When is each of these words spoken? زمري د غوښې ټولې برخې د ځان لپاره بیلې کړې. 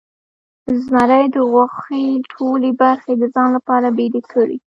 زمري 0.83 1.23
د 1.35 1.37
غوښې 1.51 2.03
ټولې 2.31 2.71
برخې 2.81 3.13
د 3.17 3.23
ځان 3.33 3.49
لپاره 3.57 3.87
بیلې 3.97 4.21
کړې. 4.31 4.57